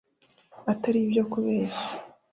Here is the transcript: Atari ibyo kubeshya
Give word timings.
Atari 0.71 0.99
ibyo 1.05 1.23
kubeshya 1.31 1.85